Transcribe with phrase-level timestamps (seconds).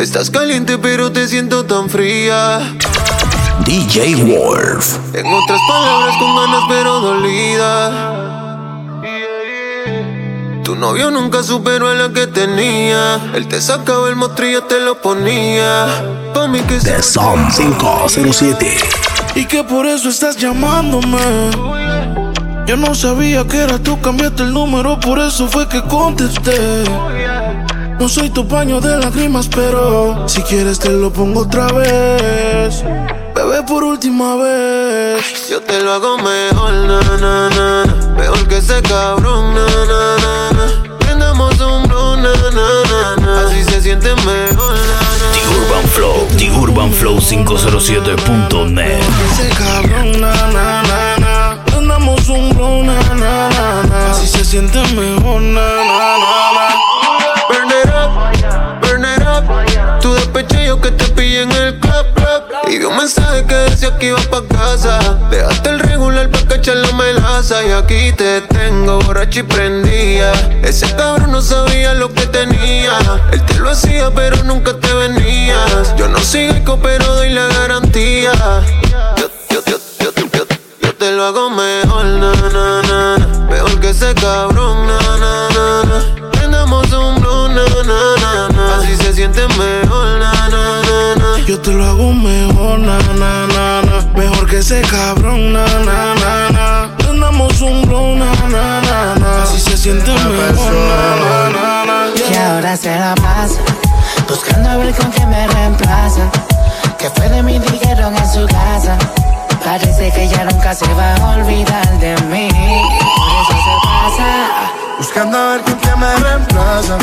[0.00, 2.74] Estás caliente pero te siento tan fría.
[3.66, 4.96] DJ Wolf.
[5.12, 8.82] En otras palabras con ganas pero dolida.
[10.64, 13.20] Tu novio nunca superó a la que tenía.
[13.34, 15.86] Él te sacaba el mostrillo, te lo ponía.
[16.32, 18.78] Pa' mí que The Som 507.
[19.34, 21.18] Y que por eso estás llamándome.
[22.66, 26.84] Yo no sabía que era tú, cambiaste el número, por eso fue que contesté.
[28.00, 32.82] No soy tu paño de lágrimas, pero si quieres te lo pongo otra vez.
[33.34, 35.50] Bebé, por última vez.
[35.50, 37.84] Yo te lo hago mejor, na, na, na, na.
[38.16, 40.96] Mejor que ese cabrón, na, na, na, na.
[40.98, 43.46] Prendamos un blow, na, na, na, na.
[43.46, 45.32] Así se siente mejor, na, na.
[45.34, 46.26] The Urban Flow.
[46.38, 49.02] The Urban Flow 507.net.
[49.30, 51.64] Ese cabrón, na, na, na, na.
[51.66, 54.10] Prendamos un blow, na, na, na, na.
[54.10, 56.49] Así se siente mejor, na, na, na,
[64.00, 64.98] que iba pa' casa.
[65.30, 67.62] Dejaste el regular pa' cachar la melaza.
[67.64, 70.32] Y aquí te tengo borracho y prendía.
[70.62, 72.98] Ese cabrón no sabía lo que tenía.
[73.30, 75.94] Él te lo hacía, pero nunca te venías.
[75.96, 78.32] Yo no sigo pero doy la garantía.
[79.18, 80.12] Yo, yo, yo,
[80.82, 83.46] yo, te lo hago mejor, na, na, na.
[83.50, 86.30] Mejor que ese cabrón, na, na, na, na.
[86.32, 88.76] Prendamos un blue, na, na, na.
[88.76, 90.82] Así se siente mejor, na, na,
[91.16, 91.38] na.
[91.46, 93.89] Yo te lo hago mejor, na, na, na, na.
[94.50, 96.96] Mejor que ese cabrón, na, na, na, na.
[96.98, 99.42] Prendamos un blow, na, na, na, na.
[99.44, 102.32] Así se siente mejor, na, na, na, na.
[102.32, 103.60] Y ahora se la pasa
[104.28, 106.22] Buscando a ver con quién me reemplaza
[106.98, 108.98] Que fue de mí dijeron en su casa
[109.64, 115.38] Parece que ya nunca se va a olvidar de mí Por eso se pasa Buscando
[115.38, 116.98] a ver con quién me reemplaza.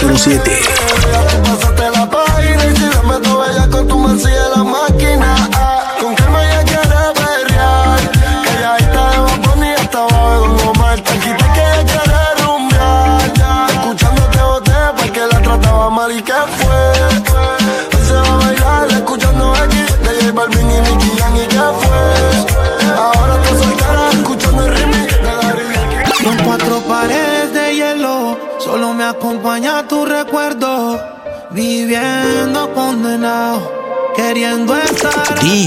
[0.00, 0.89] 507.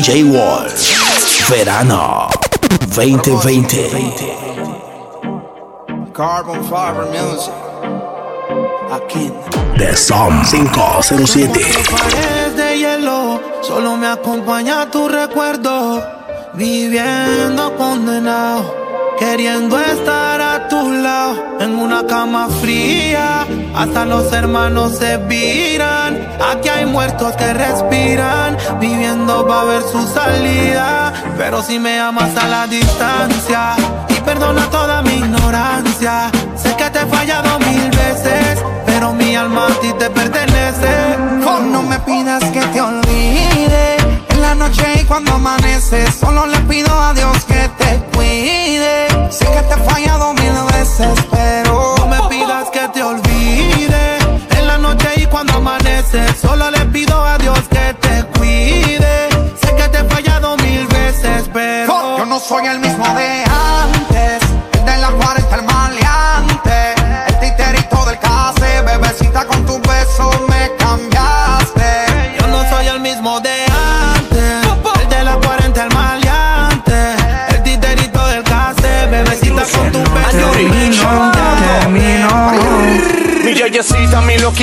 [0.04, 1.48] DJ Wolf.
[1.48, 2.28] Verano
[2.94, 3.88] 2020.
[6.12, 7.54] Carbon fiber music.
[8.92, 9.32] Aquí.
[9.78, 11.58] The Som 507.
[11.90, 16.04] Paredes de hielo, solo me acompaña tu recuerdo.
[16.54, 18.76] Viviendo condenado,
[19.20, 21.58] queriendo estar a tu lado.
[21.60, 23.46] En una cama fría,
[23.76, 26.28] hasta los hermanos se viran.
[26.52, 31.14] Aquí hay muertos que respiran, viviendo va a ver su salida.
[31.38, 33.76] Pero si me amas a la distancia
[34.10, 36.32] y perdona toda mi ignorancia.
[36.56, 41.18] Sé que te he fallado mil veces, pero mi alma a ti te pertenece.
[41.72, 43.93] No me pidas que te olvide
[44.56, 46.12] la noche y cuando amanece.
[46.12, 49.08] Solo le pido a Dios que te cuide.
[49.32, 54.18] Sé que te he fallado mil veces, pero No me pidas que te olvide
[54.58, 56.22] en la noche y cuando amanece.
[56.40, 59.30] Solo le pido a Dios que te cuide.
[59.62, 63.44] Sé que te he fallado mil veces, pero yo no soy el mismo de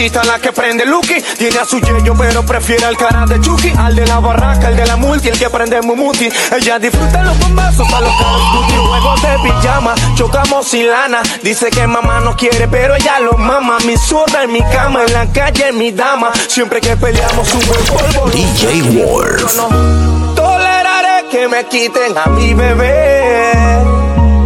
[0.08, 1.20] la que prende Lucky.
[1.36, 3.72] Tiene a su yeyo, pero prefiere al cara de Chucky.
[3.76, 6.28] Al de la barraca, el de la multi, el que prende Mumuti.
[6.56, 8.40] Ella disfruta los bombazos a los Call.
[8.88, 11.20] Juegos de pijama, chocamos sin lana.
[11.42, 13.76] Dice que mamá no quiere, pero ella lo mama.
[13.86, 16.32] Mi zurda en mi cama, en la calle, mi dama.
[16.48, 18.30] Siempre que peleamos, un buen polvo.
[18.30, 19.54] DJ Wolf.
[19.54, 23.52] Yo no toleraré que me quiten a mi bebé.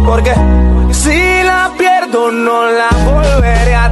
[0.05, 0.33] Porque
[0.91, 3.84] si la pierdo, no la volveré a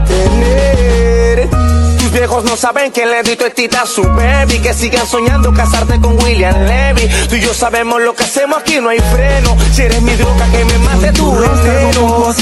[2.23, 4.59] viejos no saben que le di tita a su baby.
[4.59, 7.09] Que sigan soñando casarte con William Levy.
[7.27, 9.57] Tú y yo sabemos lo que hacemos aquí, no hay freno.
[9.73, 11.33] Si eres mi droga, que me mate tu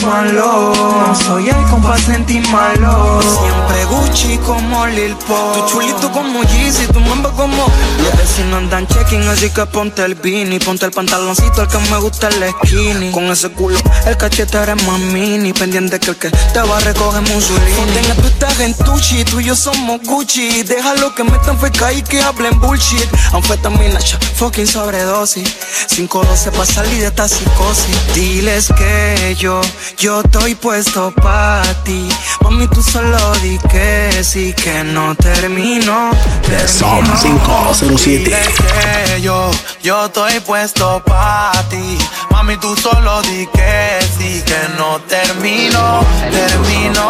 [0.05, 0.73] malo.
[1.07, 2.07] No soy el compás
[2.51, 3.21] malo.
[3.21, 5.53] Siempre Gucci como Lil Pop.
[5.55, 7.65] Tu chulito como Yeezy, tu mambo como.
[8.03, 10.59] Los vecinos andan checking, así que ponte el beanie.
[10.59, 13.11] Ponte el pantaloncito, el que me gusta el skinny.
[13.11, 15.53] Con ese culo, el cachete eres más mini.
[15.53, 17.71] Pendiente que el que te va a recoger Mussolini.
[17.71, 19.70] Fonden tú estás en Tucci, tú y yo somos
[20.03, 20.63] Gucci.
[20.63, 23.07] Déjalo que metan feca y que hablen bullshit.
[23.33, 23.99] Anfetamina,
[24.35, 25.47] fucking sobredosis.
[25.87, 28.13] 512 pa' salir de esta psicosis.
[28.13, 29.61] Diles que yo,
[29.97, 32.07] yo estoy puesto pa' ti.
[32.41, 36.11] Mami, tú solo di que sí, que no termino.
[36.49, 38.23] The Som 507.
[38.23, 39.51] Diles que yo,
[39.83, 41.97] yo estoy puesto pa' ti.
[42.31, 46.01] Mami, tú solo di que sí, que no termino,
[46.31, 47.09] termino.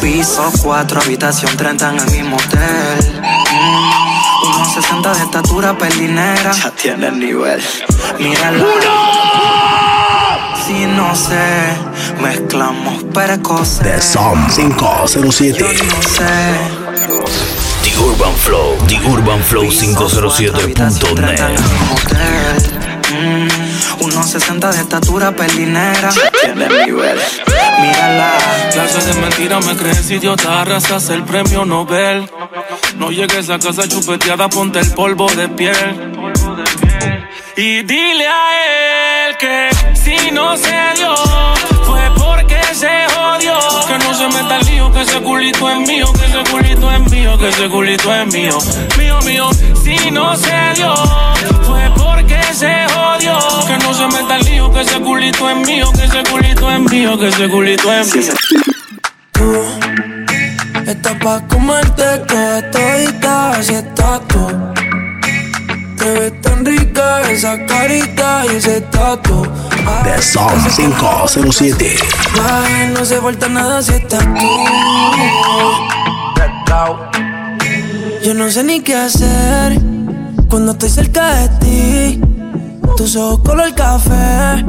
[0.00, 3.20] Piso 4, habitación 30 en el mismo hotel.
[3.20, 6.52] Mm, unos 60 de estatura, pelinera.
[6.52, 7.62] Ya tiene el nivel.
[8.18, 8.64] Mírala.
[10.66, 11.76] Si no sé,
[12.20, 13.80] mezclamos precoces.
[13.80, 15.58] The Som 507.
[15.58, 16.24] Yo no sé.
[17.84, 18.76] The Urban Flow.
[18.86, 23.65] The Urban Flow Piso 4, habitación 30 en 507.net.
[24.06, 24.14] el mismo hotel.
[24.14, 26.10] Mm, unos 60 de estatura, pelinera.
[26.42, 26.68] Tiene.
[27.80, 28.32] Mírala.
[28.72, 32.30] Clases de mentira me crees idiota, arrasas el premio Nobel.
[32.96, 36.12] No llegues a casa chupeteada, ponte el polvo de piel.
[37.56, 41.14] Y dile a él que si no se dio,
[41.84, 43.58] fue porque se jodió.
[43.86, 47.10] Que no se meta el lío, que ese culito es mío, que ese culito es
[47.10, 48.58] mío, que ese culito es mío.
[48.98, 49.50] Mío, mío,
[49.82, 50.94] si no se dio,
[52.56, 53.38] se jodió.
[53.66, 56.80] Que no se meta el lío, que ese culito es mío, que ese culito es
[56.80, 58.32] mío, que ese culito es mío.
[59.32, 59.62] tú
[60.86, 64.46] Estás pa' comerte toda todita si estás tú
[65.98, 69.46] Te ves tan rica esa carita y ese tatu
[70.04, 71.96] The Som 507.
[72.40, 74.46] Ay, no se falta nada si estás tú
[78.24, 79.80] Yo no sé ni qué hacer
[80.48, 82.25] Cuando estoy cerca de ti
[82.96, 84.64] Tus ojos color café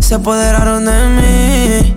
[0.00, 1.94] Se apoderaron de mí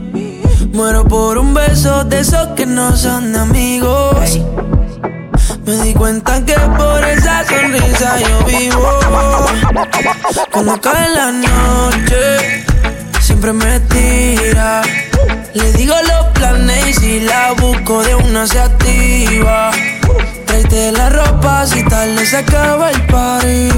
[0.73, 4.39] Muero por un beso de esos que no son amigos.
[5.65, 9.47] Me di cuenta que por esa sonrisa yo vivo.
[10.51, 12.63] Cuando cae la noche,
[13.21, 14.83] siempre me tira.
[15.55, 19.71] Le digo los planes y si la busco de una se activa.
[20.45, 23.69] Tráete la ropa si tarde se acaba el party.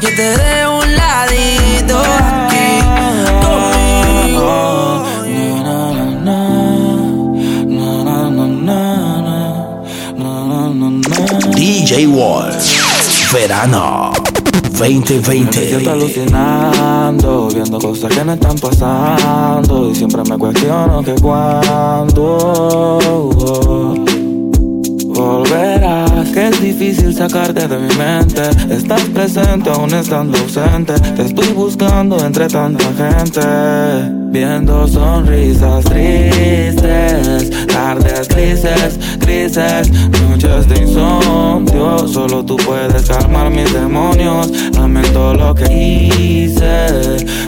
[0.00, 2.80] Yo te dejo un ladito aquí
[3.44, 5.04] conmigo.
[11.54, 13.32] DJ Wolf.
[13.32, 14.12] Verano
[14.80, 15.90] Yo estoy 2020.
[15.90, 19.90] alucinando, viendo cosas que no están pasando.
[19.90, 21.14] Y siempre me cuestiono que
[26.22, 28.42] que es difícil sacarte de mi mente.
[28.70, 30.92] Estás presente aún estando ausente.
[31.16, 34.20] Te estoy buscando entre tanta gente.
[34.30, 42.06] Viendo sonrisas tristes, tardes grises, grises, noches de insomnio.
[42.06, 44.52] Solo tú puedes calmar mis demonios.
[44.72, 46.86] Lamento lo que hice,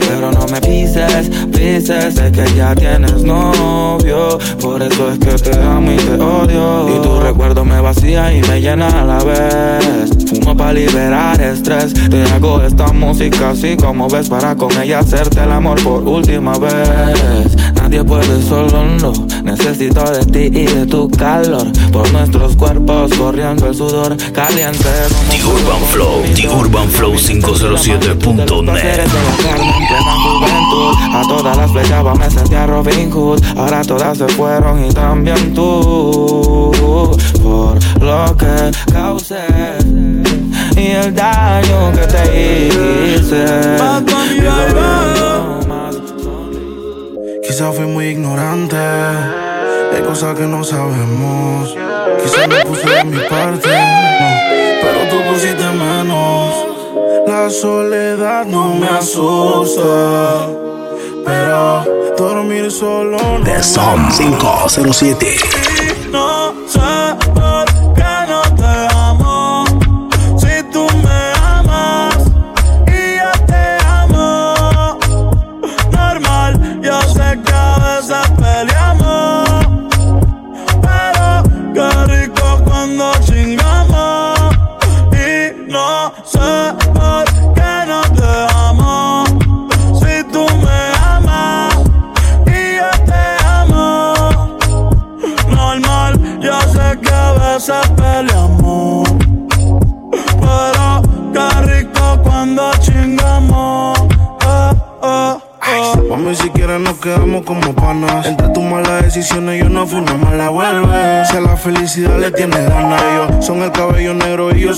[0.09, 2.15] pero no me pises, pises.
[2.15, 6.97] Sé que ya tienes novio, por eso es que te amo y te odio.
[6.97, 10.09] Y tu recuerdo me vacía y me llena a la vez.
[10.29, 11.93] Fumo para liberar estrés.
[11.93, 16.57] Te hago esta música así como ves para con ella hacerte el amor por última
[16.57, 17.55] vez.
[17.75, 19.11] Nadie puede solo, no.
[19.43, 21.67] Necesito de ti y de tu calor.
[21.91, 24.89] Por nuestros cuerpos corriendo el sudor caliente.
[25.29, 28.99] The Urban Flow, The Urban Flow 507.net.
[31.13, 33.41] A todas las flechas me sentía Robin Hood.
[33.57, 36.71] Ahora todas se fueron y también tú.
[37.41, 39.45] Por lo que causé
[40.77, 43.45] y el daño que te hice.
[47.45, 48.77] Quizá fui muy ignorante.
[48.77, 51.75] Hay cosas que no sabemos.
[52.23, 53.67] Quizá no puse de mi parte.
[53.67, 54.27] no,
[54.81, 56.53] pero tú pusiste menos.
[57.27, 60.47] La soledad no me asusta.
[61.25, 61.83] Pero
[62.17, 65.37] dormir solo no The Son 507.
[66.11, 67.22] No sé
[82.93, 83.32] rico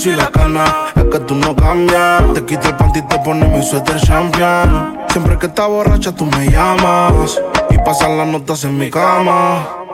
[0.06, 0.64] y la cana.
[0.94, 2.32] Es que tú no cambias.
[2.34, 4.98] Te quito el panty y te pones mi suéter champion.
[5.08, 7.40] Siempre que estás borracha tú me llamas.
[7.70, 9.85] Y pasan las notas en mi cama.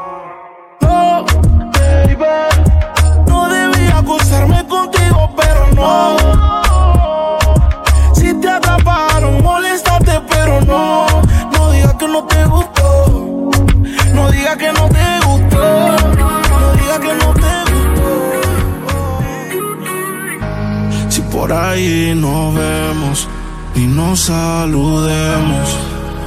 [21.53, 23.29] Por ahí nos vemos
[23.75, 25.69] y nos saludemos.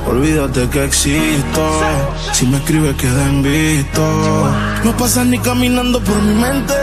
[0.07, 1.81] Olvídate que existo.
[2.31, 4.53] Si me escribes, queda en visto.
[4.83, 6.73] No pasas ni caminando por mi mente.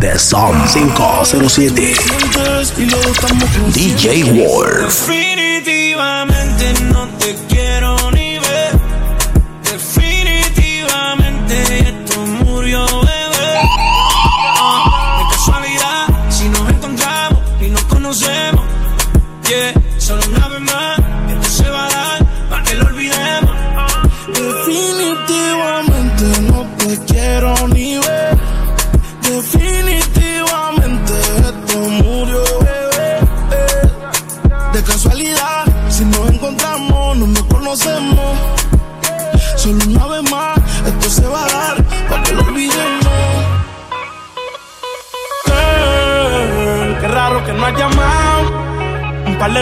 [0.00, 1.94] The Son 507.
[1.94, 5.08] Sientes y luego estamos con DJ Wolf.
[5.08, 7.34] Definitivamente no te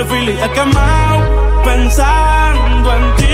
[0.05, 1.63] Filis he quemado.
[1.65, 3.25] Pensando en ti,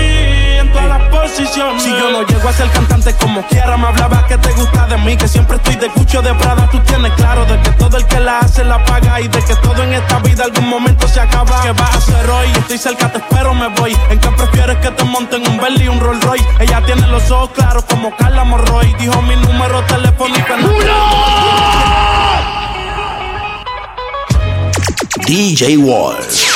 [0.59, 1.83] en todas las posiciones.
[1.83, 4.97] Si yo no llego a ser cantante como quiera, me hablaba que te gusta de
[4.97, 5.15] mí.
[5.15, 6.69] Que siempre estoy de cucho de Prada.
[6.69, 9.21] Tú tienes claro de que todo el que la hace la paga.
[9.21, 11.61] Y de que todo en esta vida algún momento se acaba.
[11.61, 12.47] ¿Qué vas a hacer hoy?
[12.57, 13.95] Estoy cerca, te espero, me voy.
[14.09, 16.45] ¿En qué prefieres que te monten un Bentley y un Rolls Royce?
[16.59, 18.93] Ella tiene los ojos claros como Carla Morroy.
[18.99, 20.53] Dijo mi número telefónico.
[25.27, 26.46] DJ Wolf.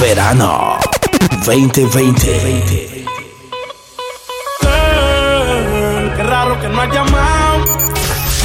[0.00, 0.78] Verano
[1.44, 3.04] 2020.
[4.60, 7.64] Girl, qué raro que no has llamado.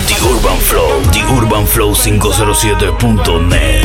[0.07, 3.83] The Urban Flow, The Urban Flow 507.net.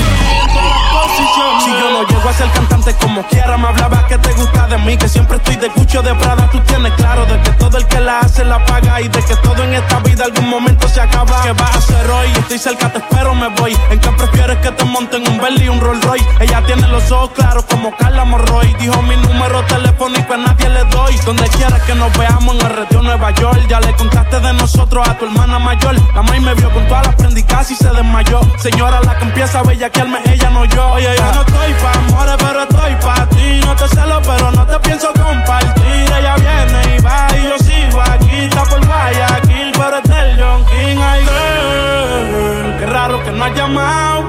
[1.64, 4.78] Si yo no llego a ser cantante como quiera, me hablaba que te gusta de
[4.78, 6.50] mí, que siempre estoy de cucho de Prada.
[6.50, 9.62] Tú tienes claro de que el que la hace la paga y de que todo
[9.62, 11.42] en esta vida algún momento se acaba.
[11.42, 12.28] ¿Qué vas a hacer hoy?
[12.38, 13.76] Estoy cerca, te espero, me voy.
[13.90, 16.26] ¿En qué prefieres que te monten un Bentley y un Rolls Royce?
[16.40, 18.74] Ella tiene los ojos claros como Carla Morroy.
[18.78, 21.16] Dijo mi número telefónico a nadie le doy.
[21.24, 23.66] Donde quiera que nos veamos en el retiro Nueva York.
[23.68, 25.94] Ya le contaste de nosotros a tu hermana mayor.
[26.14, 28.40] La maíz me vio con todas las prendicas y se desmayó.
[28.58, 30.92] Señora, la que empieza a bellaquearme, ella no yo.
[30.92, 33.60] Oye, yo no estoy pa' amores, pero estoy pa' ti.
[33.64, 36.12] No te celo, pero no te pienso compartir.
[36.16, 38.36] Ella viene va y yo sigo aquí.
[38.44, 40.98] Está por Guayaquil, pero es del John King.
[41.00, 44.20] Ay, girl, qué raro que no has llamado.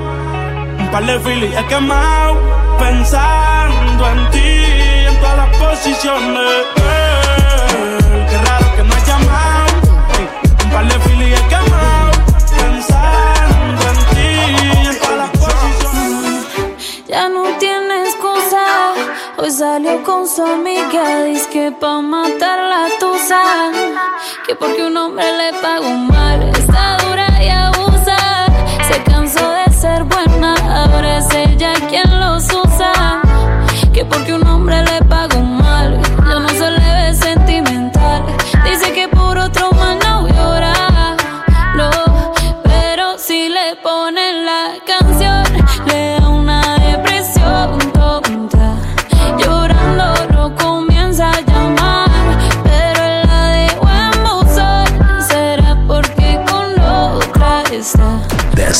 [0.79, 2.35] Un par de filis he quemado.
[2.79, 4.51] Pensando en ti
[5.07, 6.65] en todas las posiciones.
[6.75, 9.73] Girl, qué raro que no has llamado.
[10.63, 12.11] Un par de filis he quemado.
[12.57, 14.31] Pensando en ti
[14.89, 16.45] en todas las posiciones.
[17.07, 18.63] Ya no tiene excusa.
[19.37, 21.23] Hoy salió con su amiga.
[21.25, 22.24] Dice que pa' tusa.
[24.47, 26.43] Que porque un hombre le pagó mal.
[26.49, 28.45] Está dura y abusa.
[28.87, 30.53] Se cansó de ser buena.
[30.83, 33.21] Ahora es ella quien los usa.
[33.91, 35.64] Que porque un hombre le pagó mal.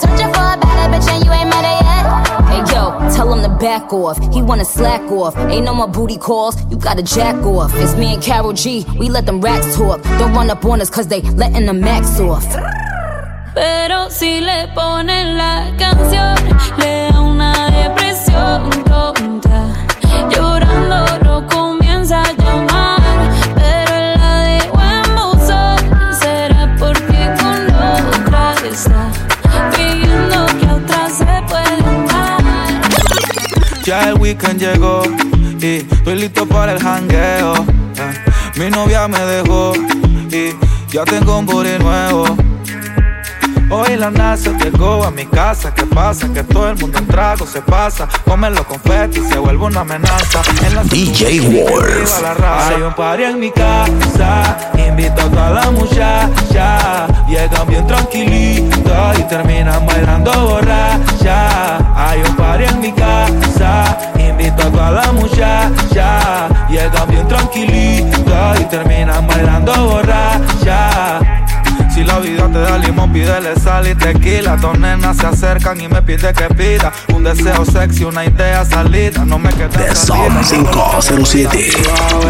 [0.00, 2.04] Searching for a better bitch and you ain't met her yet.
[2.50, 2.82] Hey yo,
[3.14, 4.16] tell him to back off.
[4.32, 5.36] He wanna slack off.
[5.36, 6.54] Ain't no more booty calls.
[6.70, 7.72] You gotta jack off.
[7.74, 8.86] It's me and Carol G.
[8.98, 10.02] We let them racks talk.
[10.18, 12.46] Don't run up on us cause they letting the max off.
[13.54, 16.36] Pero si le ponen la canción,
[16.78, 18.70] le da una depresión
[34.08, 35.02] el weekend llegó
[35.60, 37.54] y estoy listo para el jangueo.
[37.56, 38.14] eh.
[38.56, 39.72] Mi novia me dejó
[40.30, 40.54] y
[40.92, 42.47] ya tengo un booty nuevo.
[43.70, 45.74] Hoy la NASA llegó a mi casa.
[45.74, 46.32] ¿Qué pasa?
[46.32, 48.08] Que todo el mundo en trago se pasa.
[48.24, 50.40] Comen los confetis se vuelve una amenaza.
[50.66, 52.22] En la DJ Wolf.
[52.42, 54.56] Hay un party en mi casa.
[54.74, 57.06] Invito a toda la muchacha.
[57.28, 61.76] Llegan bien tranquilitas y terminan bailando borracha.
[61.94, 63.98] Hay un party en mi casa.
[64.18, 66.48] Invito a toda la muchacha.
[66.70, 71.37] Llegan bien tranquilitas y terminan bailando borracha.
[71.98, 74.54] Si la vida te da limón, pídele sal y tequila.
[74.56, 79.24] Dos nenas se acercan y me pide que pida un deseo sexy, una idea salida.
[79.24, 81.72] No me queda The Som 507.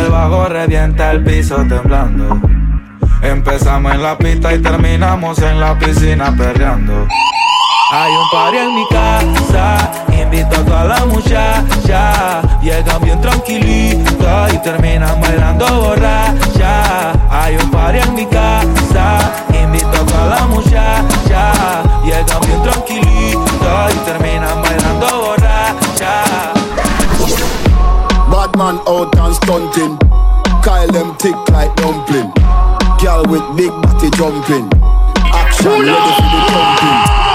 [0.02, 2.40] el bajo revienta el piso temblando.
[3.20, 7.06] Empezamos en la pista y terminamos en la piscina perreando.
[7.90, 12.42] Hay un party en mi casa, invito a toda la muchacha.
[12.60, 17.12] Llegan bien tranquilitas y terminan bailando borracha.
[17.30, 21.52] Hay un party en mi casa, invito a toda la muchacha.
[22.04, 26.52] Llegan bien tranquilitas y terminan bailando borracha.
[28.30, 29.98] Bad man out and stunting.
[30.62, 32.30] Kyle them tick like dumpling.
[33.00, 34.68] Girl with big body jumping.
[35.32, 37.27] Action ready for the thumping.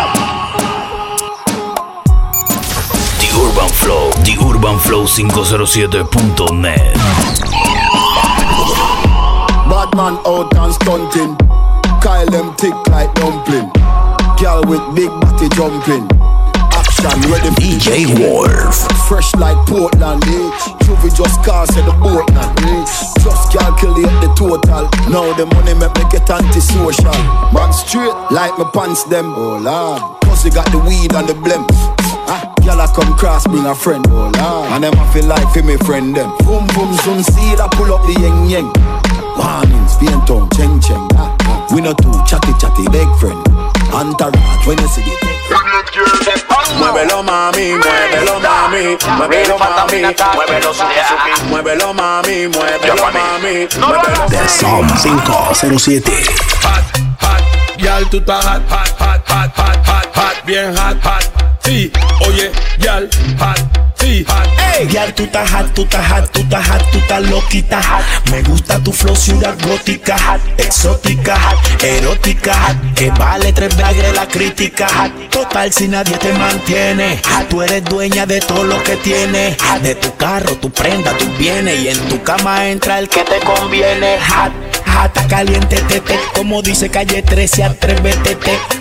[3.34, 6.94] The Urban Flow, The Urban Flow 507.net.
[9.66, 11.34] Bad man out and stunting.
[11.98, 13.74] Kyle them tick like dumpling.
[14.38, 16.06] Girl with big body jumping.
[16.78, 18.78] Action ready for DJ Wolf.
[19.10, 20.52] Fresh like Portland, eh?
[20.86, 22.86] Juvie just cast at the boat now, eh?
[23.18, 24.86] Just calculate the total.
[25.10, 27.18] Now the money make me get antisocial.
[27.50, 29.34] Man straight like my pants them.
[29.34, 30.22] Oh lord.
[30.22, 31.66] Pussy got the weed and the blem.
[32.28, 34.06] Ah, Y'all come cross, bring a friend.
[34.10, 34.72] Oh lord.
[34.72, 36.32] And them I feel like for me friend them.
[36.46, 38.70] Boom boom soon see that pull up the yeng yeng.
[39.36, 41.04] Warnings, faint tongue, cheng cheng.
[41.20, 41.68] Ah, ah.
[41.74, 43.40] We not too chatty chatty big friend.
[43.92, 45.34] Entourage when you see the
[46.80, 50.02] Muévelo mami, muévelo mami, muévelo mami,
[50.36, 56.12] muévelo suki suki, muévelo mami, muévelo mami, muévelo The Som 507.
[57.78, 61.53] Yal, tú estás hot, hot, hot, hot, hot, hot, hot, bien hot, hot.
[61.64, 61.92] Sí,
[62.28, 63.58] oye, yal, hot,
[63.96, 64.26] sí, Sí,
[64.58, 64.88] hey.
[64.90, 67.82] Girl, tú estás hot, tú estás hot, tú estás hot, tú estás loquita.
[68.32, 71.38] Me gusta tu flow, ciudad gótica, exótica,
[71.82, 74.88] erótica, que vale tres bagres la crítica.
[75.32, 79.56] Total, si nadie te mantiene, tú eres dueña de todo lo que tienes.
[79.82, 83.40] De tu carro, tu prenda, tus bienes, y en tu cama entra el que te
[83.40, 84.18] conviene.
[84.20, 84.52] Hot,
[84.94, 88.38] hot, caliente, tete, como dice calle 13, atrévete,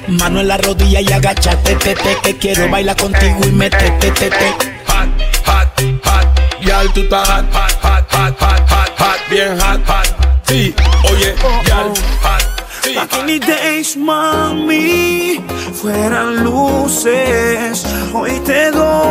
[0.09, 4.55] mano en la rodilla y agachate, tete, que quiero bailar contigo y metete, tete.
[4.87, 5.09] Hot,
[5.47, 5.69] hot,
[6.05, 10.07] hot, yal, tú estás hot, hot, hot, hot, hot, hot, hot, bien hot, hot.
[10.47, 10.75] Sí,
[11.11, 11.35] oye,
[11.67, 11.89] yal,
[12.23, 12.43] hot.
[12.83, 15.41] Sí, Back in the days, mami,
[15.73, 17.87] fueran luces.
[18.13, 19.02] Hoy te dopas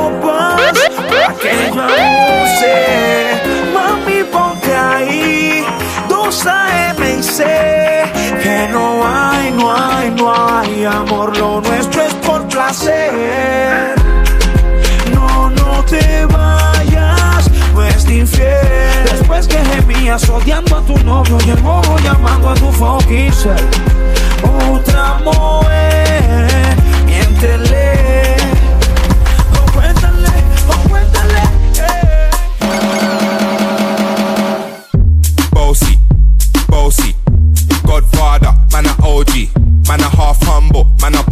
[11.21, 11.37] amor.
[11.37, 13.95] Lo nuestro es por placer.
[15.13, 19.05] No, no te vayas, no es infiel.
[19.09, 23.31] Después que gemías odiando a tu novio y el bobo llamando a tu fucking.
[24.43, 28.30] Otra mujer, miéntele.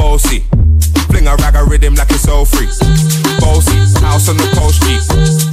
[0.09, 0.41] Bossy.
[1.11, 2.65] Fling a rag a rhythm like it's all free.
[3.39, 4.97] Bossy, house on the coast G.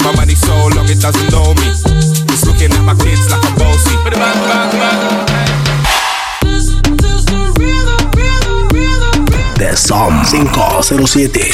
[0.02, 1.68] My money so long it doesn't know me.
[2.32, 3.94] It's looking at my kids like I'm bossy.
[9.60, 11.52] The Som 507.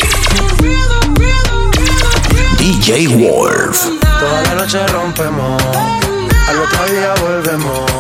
[2.59, 3.79] DJ Wolf.
[4.21, 5.61] Toda la noche rompemos,
[6.49, 7.91] al otro día volvemos.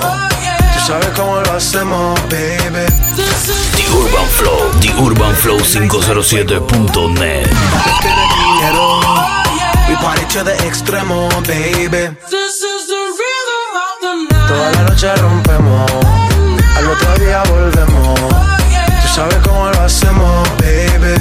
[0.74, 3.71] Tú sabes cómo lo hacemos, baby.
[3.92, 7.44] The Urban Flow, The Urban Flow 507.net.
[8.00, 8.88] Dinero,
[9.86, 12.16] we party to the extremo, baby.
[14.48, 15.90] Toda la noche rompemos,
[16.76, 18.18] al otro día volvemos.
[19.02, 20.48] Tú sabes cómo lo hacemos.
[20.58, 21.20] Baby,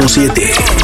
[0.00, 0.83] 507.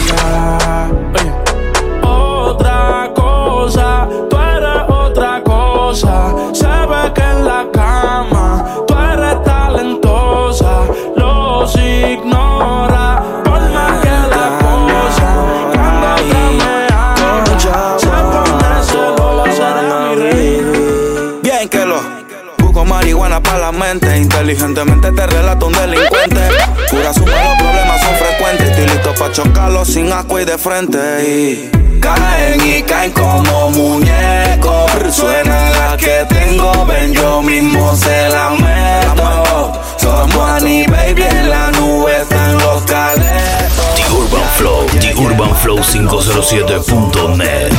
[24.60, 26.48] Inteligentemente te relato un delincuente.
[26.90, 28.68] Cura sus malos problemas son frecuentes.
[28.68, 30.98] Estoy listo para chocarlos sin asco y de frente.
[31.26, 34.90] Y caen y caen como muñecos.
[35.12, 39.80] Suena la que tengo, ven yo mismo se la meto.
[39.96, 43.79] Somos Annie Baby en la nube están los caletos.
[44.10, 47.70] The Urban Flow, The Urban Flow 507.net.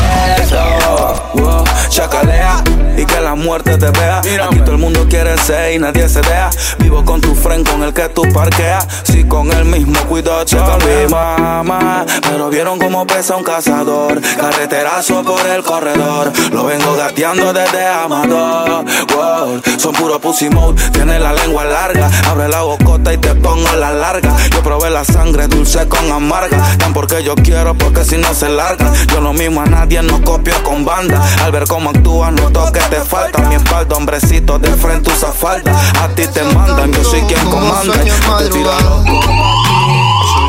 [1.34, 2.64] Wow, chacalea
[2.98, 4.20] y que la muerte te vea.
[4.20, 6.50] Aquí todo el mundo quiere ser y nadie se deja.
[6.80, 8.88] Vivo con tu friend con el que tú parqueas.
[9.04, 12.06] Si con el mismo cuidado checa mi mamá.
[12.22, 14.22] Pero vieron cómo pesa un cazador.
[14.22, 16.32] Carreterazo por el corredor.
[16.52, 18.86] Lo vengo gateando desde Amador.
[19.16, 20.82] Wow, son puro pussy mode.
[20.92, 22.10] Tiene la lengua larga.
[22.30, 24.36] Abre la bocota y te pongo la larga.
[24.52, 26.78] Yo probé la sangre dulce con amarga.
[26.78, 28.92] Tan porque yo quiero, porque si no se larga.
[29.08, 31.22] Yo no mismo a nadie, no copio con banda.
[31.44, 33.40] Al ver cómo actúas, noto que te falta.
[33.50, 35.72] Mi espalda, hombrecito, de frente usa falda.
[36.02, 37.94] A ti te mandan, yo soy quien comanda.
[37.94, 38.10] Te.
[38.10, 38.54] Son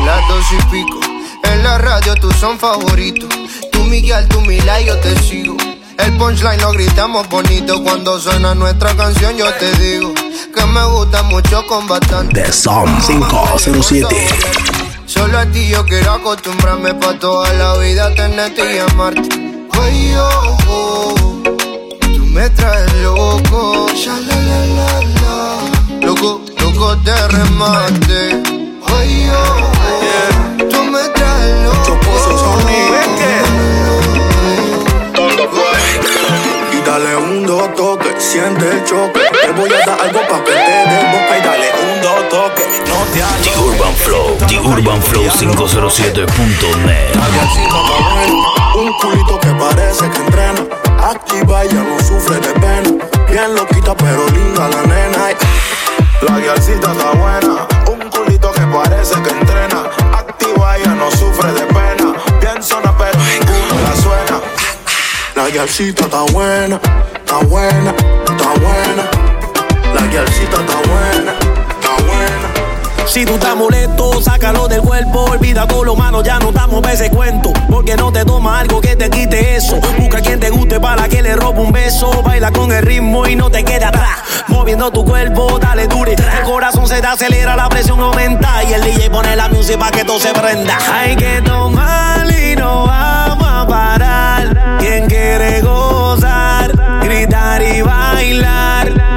[0.05, 0.99] las dos y pico.
[1.43, 3.29] En la radio tú son favoritos.
[3.71, 5.55] Tú Miguel, tú Mila yo te sigo.
[5.97, 9.37] El punchline lo gritamos bonito cuando suena nuestra canción.
[9.37, 12.41] Yo te digo que me gusta mucho con bastante.
[12.41, 14.72] The Som 507.
[15.05, 19.29] Solo a ti yo quiero acostumbrarme pa' toda la vida tenerte y amarte.
[19.81, 21.15] Ay, oh, oh,
[22.15, 23.87] tú me traes loco.
[23.93, 24.89] Ya, la, la, la,
[25.21, 26.05] la.
[26.05, 28.21] Loco, loco de remate.
[28.95, 31.99] Ay, oh, oh, tú me traes loco.
[36.93, 39.19] Dale un dos toque, siente el choque.
[39.41, 42.65] Te voy a dar algo pa' que te dé boca y dale un dos toque.
[42.87, 47.15] No te The Urban Flow, The Urban Flow 507.net.
[48.75, 50.61] Un culito que parece que entrena.
[51.03, 53.05] Activa y ya no sufre de pena.
[53.27, 55.29] Bien loquita pero linda la nena.
[56.21, 57.67] La guialcita está buena.
[57.87, 59.89] Un culito que parece que entrena.
[60.15, 61.72] Activa y ya no sufre de pena.
[65.53, 66.81] Guialcita está buena,
[67.15, 69.03] está buena, está buena.
[69.93, 71.33] La guialcita está buena,
[71.69, 73.07] está buena.
[73.07, 75.25] Si tú estás molesto, sácalo del cuerpo.
[75.25, 77.53] Olvida todo lo malo, ya no pa' ese cuento.
[77.69, 79.79] Porque no te toma algo que te quite eso.
[79.99, 82.23] Busca quien te guste para que le robe un beso.
[82.23, 84.23] Baila con el ritmo y no te quede atrás.
[84.47, 86.13] Moviendo tu cuerpo, dale dure.
[86.13, 88.63] El corazón se te acelera, la presión aumenta.
[88.63, 90.79] Y el DJ pone la música para que todo se prenda.
[90.91, 94.52] Hay que tomar y no vamos a parar.
[94.83, 96.69] Quien quiere gozar,
[97.03, 99.12] gritar y bailar.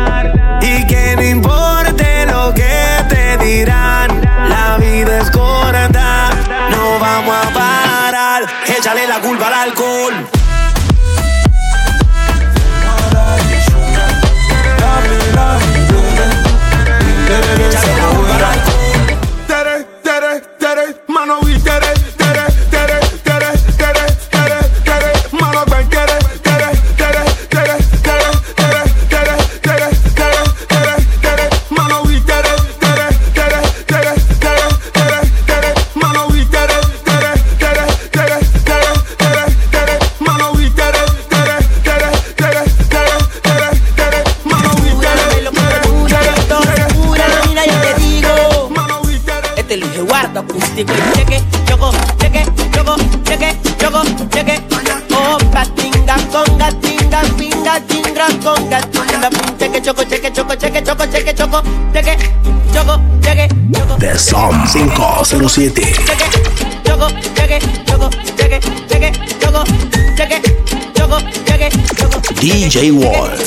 [72.66, 73.38] DJ Wolf.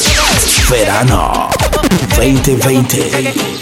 [0.69, 1.49] Verano
[2.15, 3.59] 2020.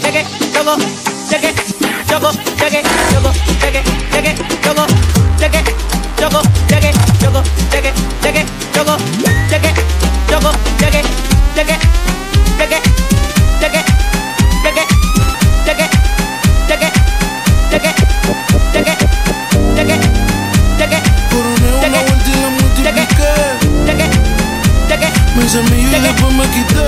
[25.48, 26.78] Hice millo y después me quité.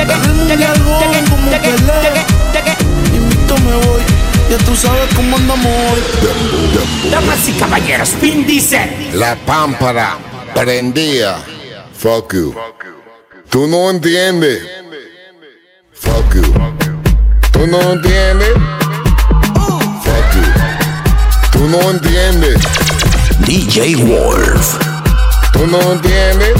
[0.00, 0.74] Agarré el mundial
[1.28, 2.24] como Pelé.
[3.14, 4.00] Invicto me voy.
[4.50, 7.10] Ya tú sabes cómo andamos hoy.
[7.10, 9.10] Damas y caballeros, Vin dice.
[9.14, 10.18] La pámpara
[10.54, 11.36] prendía.
[11.98, 12.54] Fuck you.
[13.50, 14.62] Tú no entiendes.
[15.92, 16.42] Fuck you.
[17.50, 18.52] Tú no entiendes.
[20.04, 20.42] Fuck you.
[21.50, 22.60] Tú no entiendes.
[23.46, 24.85] DJ Wolf.
[25.70, 26.54] No entiendes.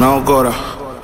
[0.00, 0.50] No, Cora,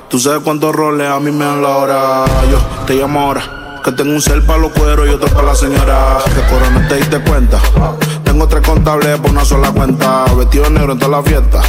[0.09, 2.25] tú sabes cuántos roles a mí me dan la hora.
[2.51, 3.79] Yo te llamo ahora.
[3.83, 6.17] Que tengo un cel para los cueros y otro para la señora.
[6.25, 7.61] Que Cora no te diste cuenta.
[8.37, 10.25] Tengo tres contables por una sola cuenta.
[10.35, 11.59] Vestido negro en toda la fiesta.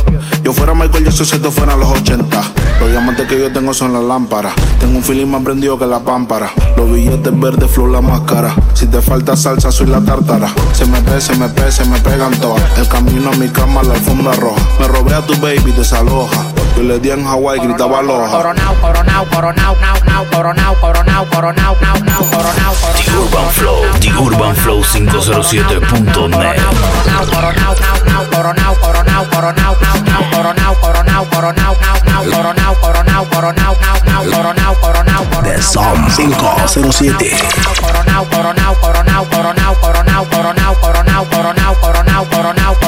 [0.42, 2.42] Yo fuera Michael Jackson si esto fuera los 80.
[2.78, 4.52] Los diamantes que yo tengo son las lámparas.
[4.78, 6.52] Tengo un feeling más prendido que la pámpara.
[6.76, 8.54] Los billetes verdes, flow la máscara.
[8.74, 10.52] Si te falta salsa, soy la tártara.
[10.74, 12.62] Se me pe, se me pe, se me pegan todas.
[12.78, 14.61] El camino a mi cama, la alfombra roja.
[14.78, 16.57] Me robé a tu baby, desaloja.
[16.78, 18.30] Yo le di en Hawái, gritaba aloha.
[18.30, 24.10] Coronao, coronao, coronao, nao, nao, coronao, coronao, coronao, nao, nao, coronao, The Urban Flow, The
[24.14, 26.30] Urban Flow 507.net.
[26.30, 32.74] coronao, coronao, nao, nao, coronao, coronao, coronao, nao, nao, coronao, coronao, coronao, nao, nao, coronao,
[32.78, 37.34] coronao, coronao, nao, nao, coronao, coronao, The Som 507.
[37.82, 42.88] coronao, coronao, coronao, coronao, coronao, coronao, coronao, coronao, coronao, coronao, coronao, coronao,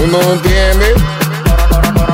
[0.00, 0.94] Tú no entiendes.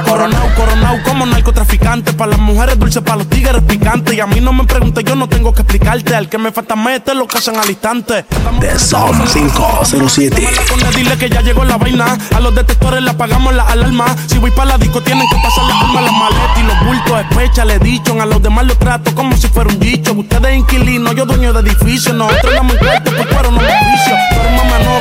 [0.05, 2.13] Coronao, coronao como narcotraficante.
[2.15, 4.13] Para las mujeres dulces, para los tigres picantes.
[4.13, 6.13] Y a mí no me preguntes, yo no tengo que explicarte.
[6.17, 8.25] Al que me falta mete lo casan al instante.
[8.59, 10.49] The Som 507.
[10.97, 12.19] Dile que ya llegó la vaina.
[12.35, 14.17] A los detectores le apagamos la alarma.
[14.27, 17.21] Si voy para la disco, tienen que pasar la alma, las maletas y los bultos.
[17.31, 18.21] Especha, le dicho.
[18.21, 20.13] A los demás los trato como si fuera un dicho.
[20.13, 22.13] Ustedes inquilinos, yo dueño de edificio.
[22.13, 24.17] Nosotros damos un cuarto, por cuero no beneficio.
[24.33, 24.96] Tú eres una manogra.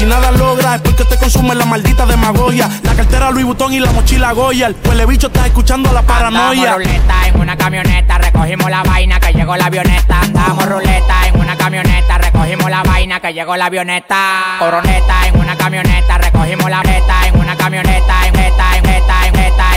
[0.00, 2.70] Si nada logra, es porque te consume la maldita demagogia.
[2.84, 4.68] La cartera Louis Vuitton y la mochila Goya.
[4.68, 6.72] El huele bicho está escuchando la paranoia.
[6.72, 10.20] Andamos ruleta en una camioneta, recogimos la vaina que llegó la avioneta.
[10.22, 14.56] Andamos ruleta en una camioneta, recogimos la vaina que llegó la avioneta.
[14.58, 18.76] Coroneta en una camioneta, recogimos la beta en una camioneta, en beta,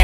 [0.00, 0.03] en